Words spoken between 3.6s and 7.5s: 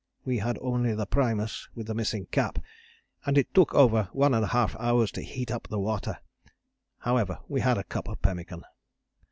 over 1½ hours to heat up the water; however,